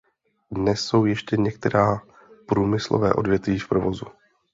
[0.51, 2.01] Dnes jsou ještě některá
[2.47, 4.05] průmyslové odvětví v provozu.